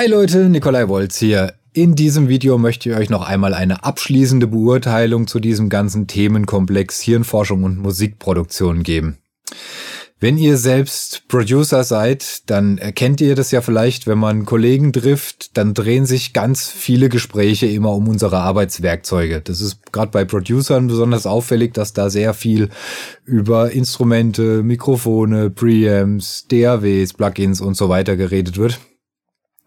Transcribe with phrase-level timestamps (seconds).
[0.00, 1.52] Hi Leute, Nikolai Wolz hier.
[1.74, 7.02] In diesem Video möchte ich euch noch einmal eine abschließende Beurteilung zu diesem ganzen Themenkomplex
[7.02, 9.18] Hirnforschung und Musikproduktion geben.
[10.18, 15.58] Wenn ihr selbst Producer seid, dann erkennt ihr das ja vielleicht, wenn man Kollegen trifft,
[15.58, 19.42] dann drehen sich ganz viele Gespräche immer um unsere Arbeitswerkzeuge.
[19.42, 22.70] Das ist gerade bei Producern besonders auffällig, dass da sehr viel
[23.26, 28.80] über Instrumente, Mikrofone, Preamps, DAWs, Plugins und so weiter geredet wird.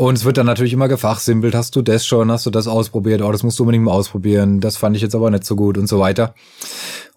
[0.00, 1.54] Und es wird dann natürlich immer gefachsimpelt.
[1.54, 2.32] Hast du das schon?
[2.32, 3.20] Hast du das ausprobiert?
[3.20, 4.62] Oh, das musst du unbedingt mal ausprobieren.
[4.62, 6.32] Das fand ich jetzt aber nicht so gut und so weiter.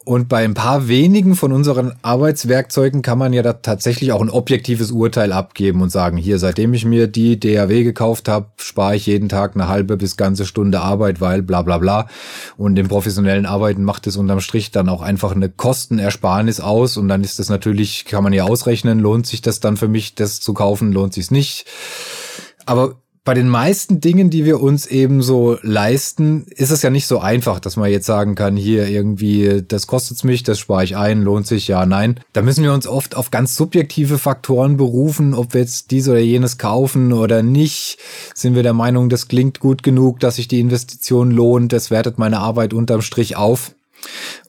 [0.04, 4.30] Und bei ein paar wenigen von unseren Arbeitswerkzeugen kann man ja da tatsächlich auch ein
[4.30, 9.06] objektives Urteil abgeben und sagen, hier, seitdem ich mir die DAW gekauft habe, spare ich
[9.06, 12.10] jeden Tag eine halbe bis ganze Stunde Arbeit, weil bla bla bla.
[12.58, 16.98] Und im professionellen Arbeiten macht es unterm Strich dann auch einfach eine Kostenersparnis aus.
[16.98, 20.16] Und dann ist das natürlich, kann man ja ausrechnen, lohnt sich das dann für mich,
[20.16, 21.66] das zu kaufen, lohnt sich nicht.
[22.66, 27.08] Aber bei den meisten Dingen, die wir uns eben so leisten, ist es ja nicht
[27.08, 30.98] so einfach, dass man jetzt sagen kann, hier irgendwie, das kostet's mich, das spare ich
[30.98, 32.20] ein, lohnt sich, ja, nein.
[32.34, 36.20] Da müssen wir uns oft auf ganz subjektive Faktoren berufen, ob wir jetzt dies oder
[36.20, 37.98] jenes kaufen oder nicht.
[38.36, 42.18] Sind wir der Meinung, das klingt gut genug, dass sich die Investition lohnt, das wertet
[42.18, 43.74] meine Arbeit unterm Strich auf.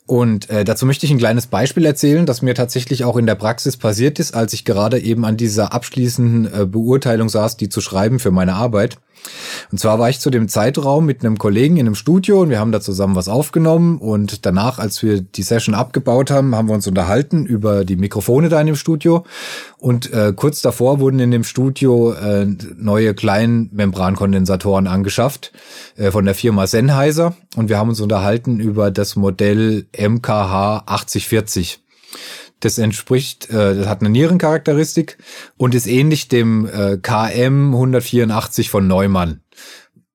[0.07, 3.37] Und äh, dazu möchte ich ein kleines Beispiel erzählen, das mir tatsächlich auch in der
[3.37, 7.81] Praxis passiert ist, als ich gerade eben an dieser abschließenden äh, Beurteilung saß, die zu
[7.81, 8.99] schreiben für meine Arbeit.
[9.71, 12.59] Und zwar war ich zu dem Zeitraum mit einem Kollegen in einem Studio und wir
[12.59, 13.99] haben da zusammen was aufgenommen.
[13.99, 18.49] Und danach, als wir die Session abgebaut haben, haben wir uns unterhalten über die Mikrofone
[18.49, 19.25] da in dem Studio.
[19.79, 25.53] Und äh, kurz davor wurden in dem Studio äh, neue Kleinmembrankondensatoren angeschafft
[25.97, 27.35] äh, von der Firma Sennheiser.
[27.57, 31.81] Und wir haben uns unterhalten über das Modell MKH 8040.
[32.61, 35.19] Das entspricht, äh, das hat eine Nierencharakteristik
[35.57, 39.41] und ist ähnlich dem äh, KM 184 von Neumann.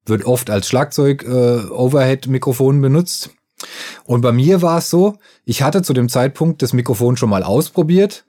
[0.06, 3.32] Wird oft als Schlagzeug-Overhead-Mikrofon äh, benutzt.
[4.06, 7.44] Und bei mir war es so, ich hatte zu dem Zeitpunkt das Mikrofon schon mal
[7.44, 8.26] ausprobiert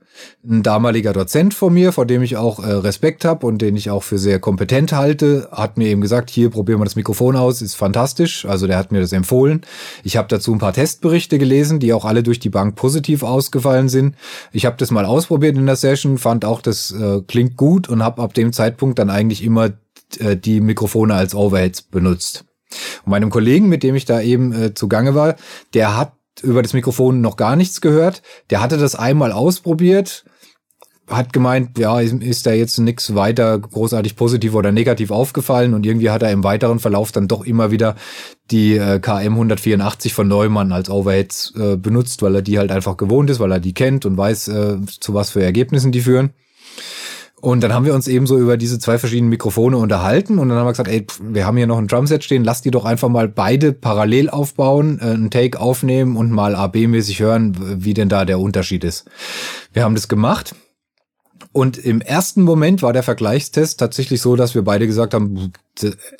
[0.47, 3.91] ein damaliger Dozent von mir, vor dem ich auch äh, Respekt habe und den ich
[3.91, 7.63] auch für sehr kompetent halte, hat mir eben gesagt, hier probieren wir das Mikrofon aus,
[7.63, 8.45] ist fantastisch.
[8.45, 9.63] Also der hat mir das empfohlen.
[10.03, 13.89] Ich habe dazu ein paar Testberichte gelesen, die auch alle durch die Bank positiv ausgefallen
[13.89, 14.17] sind.
[14.53, 18.03] Ich habe das mal ausprobiert in der Session, fand auch, das äh, klingt gut und
[18.03, 19.71] habe ab dem Zeitpunkt dann eigentlich immer
[20.19, 22.45] äh, die Mikrofone als Overheads benutzt.
[23.05, 25.37] Und meinem Kollegen, mit dem ich da eben äh, zugange war,
[25.75, 28.23] der hat über das Mikrofon noch gar nichts gehört.
[28.51, 30.25] Der hatte das einmal ausprobiert,
[31.11, 36.11] hat gemeint, ja, ist da jetzt nichts weiter großartig positiv oder negativ aufgefallen und irgendwie
[36.11, 37.97] hat er im weiteren Verlauf dann doch immer wieder
[38.51, 42.97] die äh, KM 184 von Neumann als Overheads äh, benutzt, weil er die halt einfach
[42.97, 46.31] gewohnt ist, weil er die kennt und weiß, äh, zu was für Ergebnissen die führen.
[47.41, 50.59] Und dann haben wir uns eben so über diese zwei verschiedenen Mikrofone unterhalten und dann
[50.59, 53.09] haben wir gesagt, ey, wir haben hier noch ein Drumset stehen, lass die doch einfach
[53.09, 58.25] mal beide parallel aufbauen, äh, einen Take aufnehmen und mal AB-mäßig hören, wie denn da
[58.25, 59.09] der Unterschied ist.
[59.73, 60.55] Wir haben das gemacht
[61.53, 65.53] und im ersten Moment war der Vergleichstest tatsächlich so, dass wir beide gesagt haben,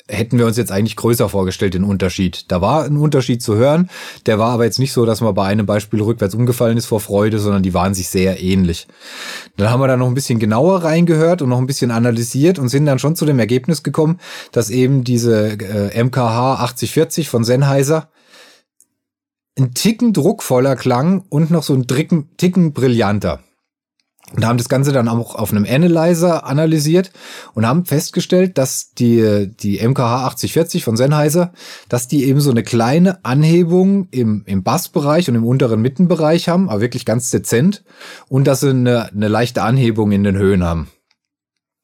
[0.07, 2.51] hätten wir uns jetzt eigentlich größer vorgestellt, den Unterschied.
[2.51, 3.89] Da war ein Unterschied zu hören,
[4.25, 6.99] der war aber jetzt nicht so, dass man bei einem Beispiel rückwärts umgefallen ist vor
[6.99, 8.87] Freude, sondern die waren sich sehr ähnlich.
[9.57, 12.69] Dann haben wir da noch ein bisschen genauer reingehört und noch ein bisschen analysiert und
[12.69, 14.19] sind dann schon zu dem Ergebnis gekommen,
[14.51, 18.09] dass eben diese äh, MKH 8040 von Sennheiser
[19.57, 23.41] ein Ticken druckvoller klang und noch so ein Ticken brillanter
[24.35, 27.11] und haben das Ganze dann auch auf einem Analyzer analysiert
[27.53, 31.51] und haben festgestellt, dass die, die MKH 8040 von Sennheiser,
[31.89, 36.69] dass die eben so eine kleine Anhebung im, im Bassbereich und im unteren Mittenbereich haben,
[36.69, 37.83] aber wirklich ganz dezent
[38.29, 40.87] und dass sie eine, eine leichte Anhebung in den Höhen haben.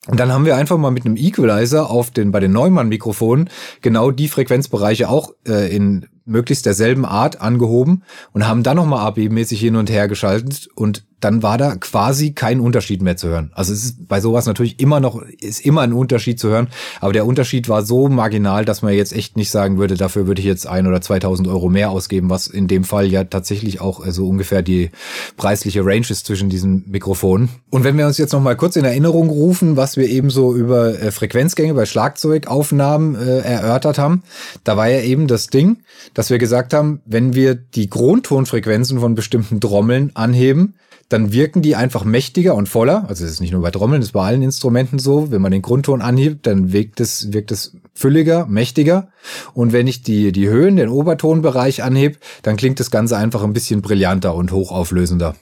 [0.07, 3.49] Und dann haben wir einfach mal mit einem Equalizer auf den, bei den Neumann-Mikrofonen
[3.81, 9.59] genau die Frequenzbereiche auch äh, in möglichst derselben Art angehoben und haben dann nochmal AB-mäßig
[9.59, 13.51] hin und her geschaltet und dann war da quasi kein Unterschied mehr zu hören.
[13.55, 16.67] Also es ist bei sowas natürlich immer noch, ist immer ein Unterschied zu hören,
[17.01, 20.41] aber der Unterschied war so marginal, dass man jetzt echt nicht sagen würde, dafür würde
[20.41, 24.05] ich jetzt ein oder 2000 Euro mehr ausgeben, was in dem Fall ja tatsächlich auch
[24.07, 24.91] so ungefähr die
[25.37, 27.49] preisliche Range ist zwischen diesen Mikrofonen.
[27.71, 30.99] Und wenn wir uns jetzt nochmal kurz in Erinnerung rufen, was wir eben so über
[31.01, 34.21] äh, Frequenzgänge bei Schlagzeugaufnahmen äh, erörtert haben,
[34.63, 35.77] da war ja eben das Ding,
[36.13, 40.75] dass wir gesagt haben, wenn wir die Grundtonfrequenzen von bestimmten Trommeln anheben,
[41.09, 43.05] dann wirken die einfach mächtiger und voller.
[43.07, 45.31] Also es ist nicht nur bei Trommeln, es ist bei allen Instrumenten so.
[45.31, 49.09] Wenn man den Grundton anhebt, dann wirkt es, wirkt es fülliger, mächtiger.
[49.53, 53.53] Und wenn ich die, die Höhen, den Obertonbereich anhebe, dann klingt das Ganze einfach ein
[53.53, 55.35] bisschen brillanter und hochauflösender.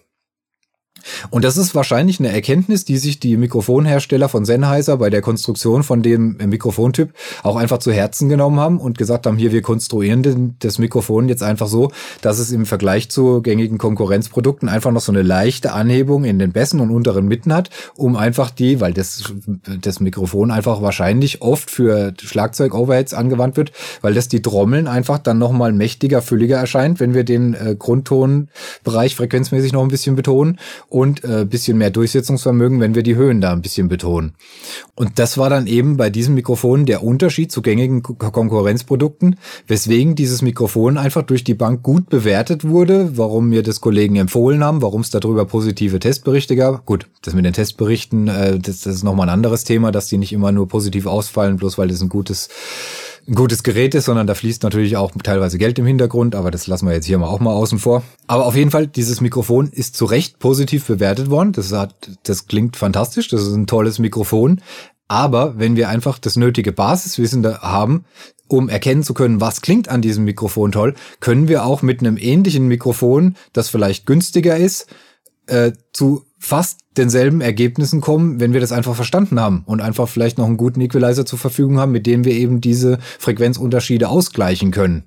[1.29, 5.83] Und das ist wahrscheinlich eine Erkenntnis, die sich die Mikrofonhersteller von Sennheiser bei der Konstruktion
[5.83, 7.13] von dem Mikrofontyp
[7.43, 11.43] auch einfach zu Herzen genommen haben und gesagt haben, hier, wir konstruieren das Mikrofon jetzt
[11.43, 11.91] einfach so,
[12.21, 16.51] dass es im Vergleich zu gängigen Konkurrenzprodukten einfach noch so eine leichte Anhebung in den
[16.51, 19.33] Bässen und unteren Mitten hat, um einfach die, weil das,
[19.81, 25.37] das Mikrofon einfach wahrscheinlich oft für Schlagzeug-Overheads angewandt wird, weil das die Trommeln einfach dann
[25.37, 30.59] nochmal mächtiger, fülliger erscheint, wenn wir den äh, Grundtonbereich frequenzmäßig noch ein bisschen betonen
[30.95, 34.31] und äh, bisschen mehr Durchsetzungsvermögen, wenn wir die Höhen da ein bisschen betonen.
[34.95, 39.35] Und das war dann eben bei diesem Mikrofon der Unterschied zu gängigen Konkurrenzprodukten,
[39.67, 44.63] weswegen dieses Mikrofon einfach durch die Bank gut bewertet wurde, warum mir das Kollegen empfohlen
[44.63, 46.85] haben, warum es darüber positive Testberichte gab.
[46.85, 50.17] Gut, das mit den Testberichten, äh, das, das ist nochmal ein anderes Thema, dass die
[50.17, 52.47] nicht immer nur positiv ausfallen, bloß weil das ein gutes
[53.27, 56.67] ein gutes Gerät ist, sondern da fließt natürlich auch teilweise Geld im Hintergrund, aber das
[56.67, 58.03] lassen wir jetzt hier mal auch mal außen vor.
[58.27, 61.51] Aber auf jeden Fall, dieses Mikrofon ist zu Recht positiv bewertet worden.
[61.51, 64.61] Das hat, das klingt fantastisch, das ist ein tolles Mikrofon.
[65.07, 68.05] Aber wenn wir einfach das nötige Basiswissen da haben,
[68.47, 72.17] um erkennen zu können, was klingt an diesem Mikrofon toll, können wir auch mit einem
[72.17, 74.87] ähnlichen Mikrofon, das vielleicht günstiger ist,
[75.47, 80.37] äh, zu fast denselben Ergebnissen kommen, wenn wir das einfach verstanden haben und einfach vielleicht
[80.37, 85.05] noch einen guten Equalizer zur Verfügung haben, mit dem wir eben diese Frequenzunterschiede ausgleichen können.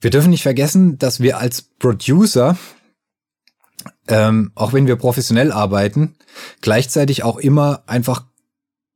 [0.00, 2.56] Wir dürfen nicht vergessen, dass wir als Producer,
[4.06, 6.14] ähm, auch wenn wir professionell arbeiten,
[6.60, 8.24] gleichzeitig auch immer einfach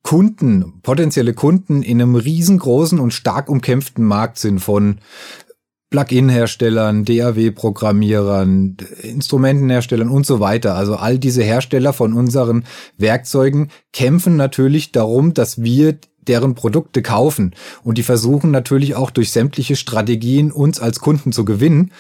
[0.05, 5.01] Kunden, potenzielle Kunden in einem riesengroßen und stark umkämpften Markt sind von
[5.93, 10.75] Plugin-Herstellern, DAW-Programmierern, Instrumentenherstellern und so weiter.
[10.75, 12.65] Also all diese Hersteller von unseren
[12.97, 17.55] Werkzeugen kämpfen natürlich darum, dass wir deren Produkte kaufen.
[17.85, 21.93] Und die versuchen natürlich auch durch sämtliche Strategien uns als Kunden zu gewinnen.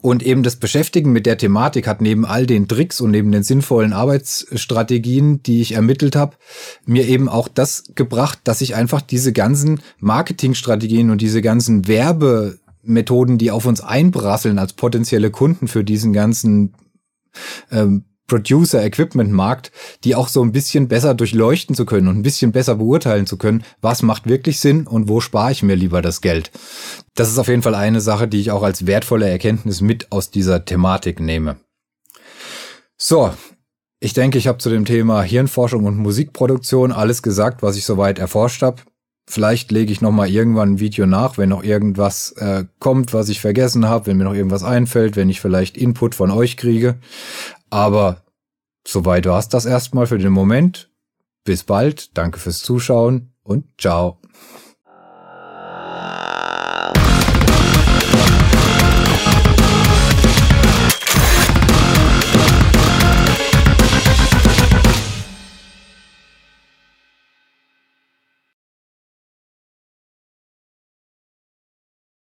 [0.00, 3.42] Und eben das Beschäftigen mit der Thematik hat neben all den Tricks und neben den
[3.42, 6.36] sinnvollen Arbeitsstrategien, die ich ermittelt habe,
[6.86, 12.58] mir eben auch das gebracht, dass ich einfach diese ganzen Marketingstrategien und diese ganzen Werbe
[12.84, 16.74] Methoden, die auf uns einprasseln als potenzielle Kunden für diesen ganzen
[17.70, 19.70] ähm, Producer-Equipment-Markt,
[20.04, 23.36] die auch so ein bisschen besser durchleuchten zu können und ein bisschen besser beurteilen zu
[23.36, 26.50] können, was macht wirklich Sinn und wo spare ich mir lieber das Geld.
[27.14, 30.30] Das ist auf jeden Fall eine Sache, die ich auch als wertvolle Erkenntnis mit aus
[30.30, 31.56] dieser Thematik nehme.
[32.96, 33.34] So,
[34.00, 38.18] ich denke, ich habe zu dem Thema Hirnforschung und Musikproduktion alles gesagt, was ich soweit
[38.18, 38.82] erforscht habe.
[39.26, 43.30] Vielleicht lege ich noch mal irgendwann ein Video nach, wenn noch irgendwas äh, kommt, was
[43.30, 46.98] ich vergessen habe, wenn mir noch irgendwas einfällt, wenn ich vielleicht Input von euch kriege.
[47.70, 48.22] Aber
[48.86, 50.90] soweit war es das erstmal für den Moment.
[51.44, 54.18] Bis bald, danke fürs Zuschauen und ciao.